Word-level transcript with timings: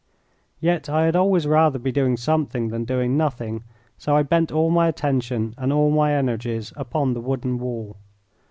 Yet 0.59 0.89
I 0.89 1.05
had 1.05 1.15
always 1.15 1.45
rather 1.45 1.77
be 1.77 1.91
doing 1.91 2.17
something 2.17 2.69
than 2.69 2.85
doing 2.85 3.15
nothing, 3.17 3.63
so 3.99 4.15
I 4.15 4.23
bent 4.23 4.51
all 4.51 4.71
my 4.71 4.87
attention 4.87 5.53
and 5.59 5.71
all 5.71 5.91
my 5.91 6.13
energies 6.15 6.73
upon 6.75 7.13
the 7.13 7.21
wooden 7.21 7.59
wall. 7.59 7.97